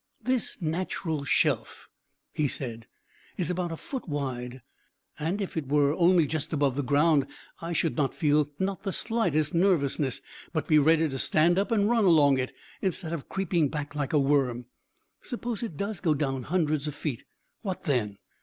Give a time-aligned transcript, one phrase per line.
[0.23, 1.87] "This natural shelf,"
[2.33, 2.87] he said,
[3.37, 4.63] "is about a foot wide,
[5.19, 7.27] and if it were only just above the ground
[7.61, 10.19] I should feel not the slightest nervousness,
[10.53, 12.51] but be ready to stand up and run along it,
[12.81, 14.65] instead of creeping back like a worm.
[15.21, 17.23] Suppose it does go down hundreds of feet,
[17.61, 18.17] what then?